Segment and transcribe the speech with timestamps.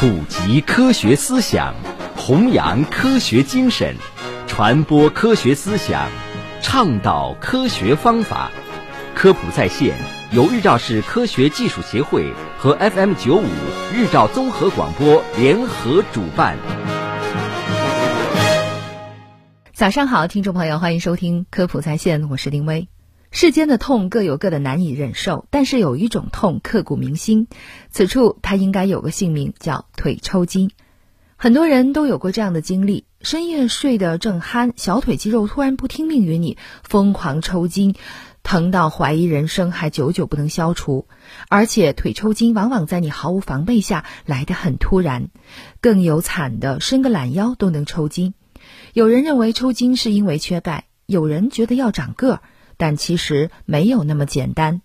[0.00, 1.74] 普及科学思想，
[2.16, 3.96] 弘扬科学精神，
[4.46, 6.08] 传播科学思想，
[6.62, 8.52] 倡导科学方法。
[9.16, 9.96] 科普在线
[10.30, 13.48] 由日照市科学技术协会和 FM 九五
[13.92, 16.56] 日照综合广播联合主办。
[19.72, 22.86] 早上好，听众朋友，欢迎收听科普在线，我是林薇。
[23.40, 27.46] 世间的痛各有各的难以忍受，但是有一种痛刻骨铭心，
[27.88, 30.72] 此处它应该有个姓名，叫腿抽筋。
[31.36, 37.94] 很多人都有过这样的经历：深夜睡得正酣，小腿肌肉突然不听命于你，疯狂抽筋，
[38.42, 41.06] 疼到怀疑人生，还久久不能消除。
[41.48, 45.28] 而且腿抽筋往往在你毫无防备下来得很突然，
[45.80, 48.34] 更有惨的，伸个懒腰都能抽筋。
[48.94, 52.40] 有人认为抽筋是因为缺钙，有人觉得要长个儿。
[52.78, 54.80] 但其实没有那么简单。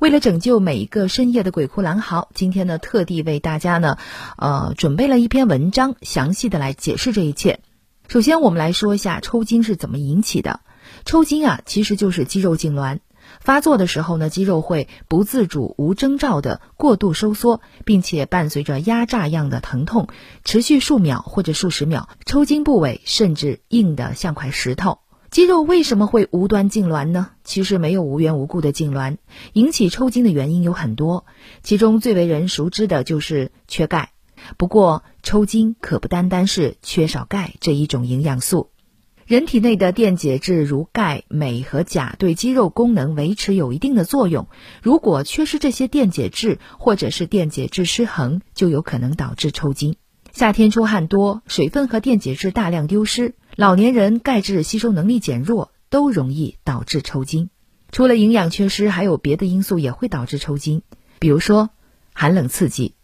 [0.00, 3.96] 为了拯救每一个深夜的鬼哭狼嚎，今天呢，特地为大家呢，
[4.36, 7.60] 呃，准备了一篇文章，详细的来解释这一切。
[8.08, 10.60] 首先，我们来说一下抽筋是怎么引起的。
[11.04, 12.98] 抽筋啊，其实就是肌肉痉挛
[13.40, 20.08] 发作的时候呢，肌肉会不自主、无征兆的过度收缩，并且伴随着压榨样的疼痛，
[20.44, 22.10] 持续数秒或者数十秒。
[22.26, 24.98] 抽筋部位甚至硬得像块石头。
[25.34, 27.30] 肌肉为什么会无端痉挛呢？
[27.42, 29.16] 其实没有无缘无故的痉挛，
[29.52, 31.26] 引起抽筋的原因有很多，
[31.64, 34.12] 其中最为人熟知的就是缺钙。
[34.56, 38.70] 不过，抽筋可不单单是缺少钙这一种营养素，
[39.26, 44.46] 人体内的电解质如钙、镁和钾对肌肉功能维持有一定的作用。
[44.84, 49.96] 如果缺失这些电解质，或者是电解质失衡，就有可能导致抽筋。
[50.32, 53.34] 夏天出汗多，水分和电解质大量丢失。
[53.56, 57.50] 老年人钙质吸收能力减弱，都容易导致抽筋。
[57.92, 60.82] 除了营养缺失，还有别的因素也会导致抽筋，
[61.20, 61.70] 比如说
[62.12, 62.96] 寒冷刺激。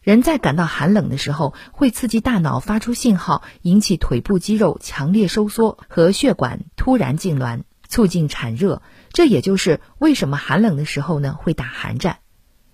[0.00, 8.82] 人在感到寒冷的时候，会刺激大脑发出信号，引起腿部肌肉强烈收缩和血管突然痉挛，促进产热。
[9.12, 12.18] 这也就是为什么寒冷的时候呢会打寒战。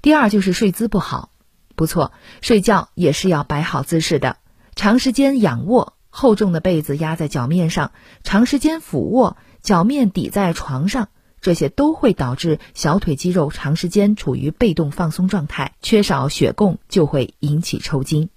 [0.00, 1.30] 第二就是睡姿不好。
[1.76, 4.38] 不错，睡觉也是要摆好姿势的，
[4.74, 5.97] 长时间仰卧。
[6.10, 7.92] 厚重的被子压在脚面上，
[8.22, 11.08] 长时间俯卧，脚面抵在床上，
[11.40, 18.30] 这些都会导致小腿肌肉长时间处于被动放松状态，缺少血供就会引起抽筋。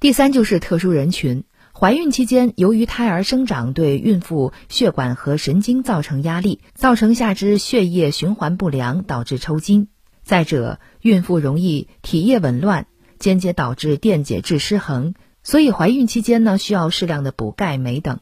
[0.00, 9.88] 第三就是特殊人群，怀孕期间由于胎儿生长对孕妇血管和神经造成压力，造成下肢血液循环不良，导致抽筋。
[10.24, 12.86] 再者，孕妇容易体液紊乱，
[13.18, 15.14] 间接导致电解质失衡。
[15.42, 18.20] 所以怀孕期间呢，需要适量的补钙、镁等。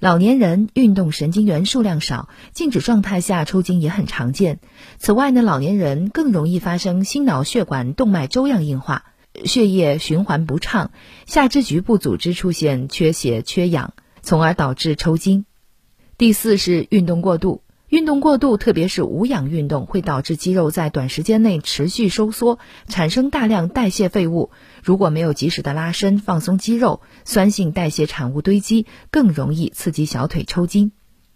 [0.00, 4.58] 老年人运动神经元数量少，静止状态下抽筋也很常见。
[4.98, 9.04] 此外呢，老年人更容易发生心脑血管动脉粥样硬化，
[9.44, 10.90] 血液循环不畅，
[11.26, 15.46] 下肢局部组织出现缺血、缺氧，从而导致抽筋。
[16.18, 17.63] 第四是运动过度。
[17.94, 24.50] 运动过度，特别是无氧运动，会导致肌肉在短时间内持续收缩，产生大量代谢废物。
[24.82, 30.90] 如果没有及时的拉伸放松肌肉，酸性代谢产物堆积，更容易刺激小腿抽筋。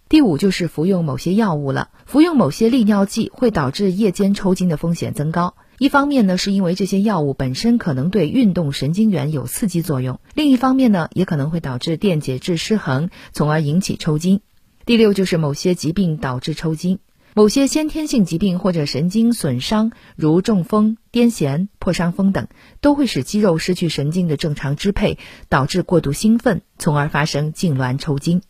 [0.09, 5.55] 第五就是服用某些药物了，服用某些利尿剂会导致夜间抽筋的风险增高。
[5.77, 14.41] 一方面呢，是因为这些药物本身可能对运动神经元有刺激作用；另一方面呢，也可能会导致电解质失衡，从而引起抽筋。
[14.89, 16.97] 第六就是某些疾病导致抽筋，
[17.35, 22.47] 某些先天性疾病或者神经损伤，如中风、癫痫、破伤风等，
[22.81, 28.41] 都会使肌肉失去神经的正常支配，导致过度兴奋，从而发生痉挛抽筋。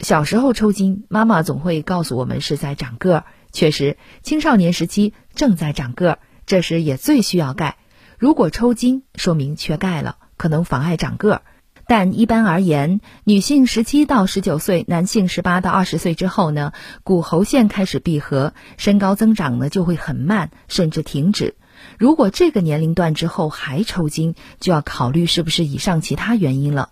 [0.00, 3.24] 小时候抽筋，妈妈总会告诉我们是在长个儿。
[3.52, 7.76] 确实，青少年时期正在长个儿，这时也最需要钙。
[8.18, 11.42] 如果抽筋，说明缺钙了，可能妨碍长个儿。
[11.88, 21.54] 但一般而言，女性十七到十九岁，男性十八到二十岁之后呢，骨骺线开始闭合，身高增长呢就会很慢，甚至停止。
[21.96, 26.90] 如果这个年龄段之后还抽筋，就要考虑是不是以上其他原因了。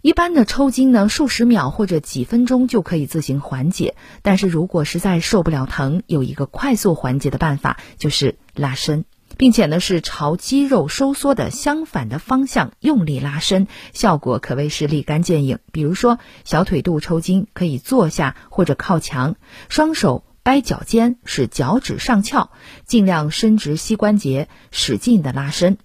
[0.00, 3.94] 一般的抽筋呢，数十秒或者几分钟就可以自行缓解。
[4.22, 9.04] 但是如果实在受不了疼，有一个快速缓解的办法，就是拉伸。
[9.42, 15.58] 并且呢，是朝肌肉收缩的相反的方向用力拉伸，效果可谓是立竿见影。
[15.72, 19.34] 比如说，小腿肚抽筋，可以坐下或者靠墙，
[19.68, 22.52] 双手掰脚尖，使脚趾上翘，
[22.86, 25.76] 尽量伸直膝关节，使劲的拉伸。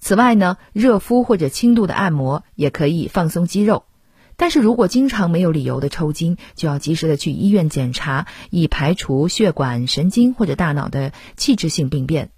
[0.00, 3.84] 此外呢，热敷或者轻度的按摩也可以放松肌肉。
[4.34, 12.30] 但是如果经常没有理由的抽筋，就要及时的去医院检查，以排除血管、神经或者大脑的器质性病变。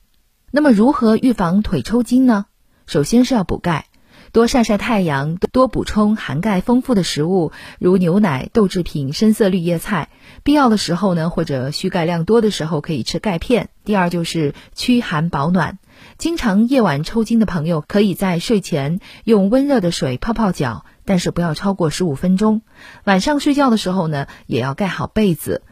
[0.52, 2.46] 那么，如何预防腿抽筋呢？
[2.86, 3.86] 首先是要补钙，
[4.32, 7.50] 多晒晒太阳，多补充含钙丰富的食物，
[7.80, 10.08] 如牛奶、豆制品、深色绿叶菜。
[10.44, 13.70] 必要的时候呢，或者需钙量多的时候，可以吃钙片。
[13.84, 15.78] 第二就是驱寒保暖，
[16.16, 22.62] 经常夜晚抽筋的朋友，可以在睡前用温热的水泡泡脚，但是不要超过十五分钟。
[23.04, 25.62] 晚上睡觉的时候呢，也要盖好被子。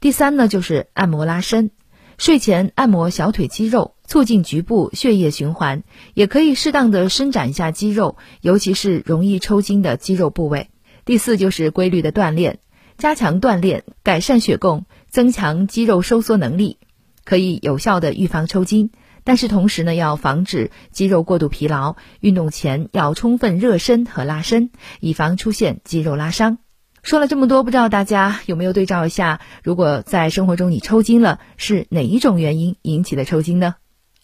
[0.00, 1.70] 第三呢，就是按摩拉伸，
[2.16, 5.82] 睡前按摩小腿肌肉，促进局部血液循环，
[6.14, 10.70] 也可以适当的伸展一下肌肉，尤其是容易抽筋的肌肉部位。
[11.04, 12.58] 第四就是规律的锻炼，
[12.96, 16.78] 加强锻炼，改善血供，增强肌肉收缩能力，
[17.24, 18.90] 可以有效的预防抽筋。
[19.24, 24.70] 但是同时呢，要防止肌肉过度疲劳，运动前要充分热身和拉伸，
[25.00, 26.56] 以防出现肌肉拉伤。
[27.02, 29.40] 说了这么多，不知道大家有没有对照一下？
[29.62, 33.74] 如果在生活中你抽筋了，是哪一种原因引起的抽筋呢？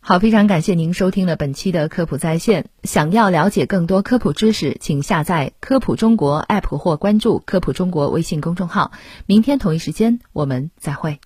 [0.07, 2.67] 好，非常感谢您收听了本期的科普在线。
[2.83, 8.93] 想要了解更多科普知识，请下载科普中国 app 或关注科普中国微信公众号。
[9.25, 11.21] 明天同一时间，我们再会。